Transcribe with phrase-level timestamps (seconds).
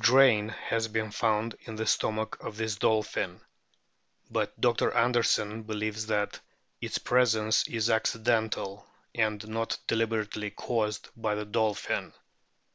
[0.00, 3.38] Grain has been found in the stomach of this dolphin;
[4.30, 4.90] but Dr.
[4.90, 6.40] Anderson believes that
[6.80, 12.14] its presence is accidental and not deliberately caused by the dolphin.